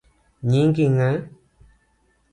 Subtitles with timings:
[0.49, 1.11] Nyingi ng’a?